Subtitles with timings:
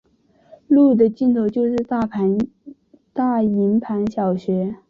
[0.67, 1.75] 路的尽头就是
[3.13, 4.75] 大营盘小学。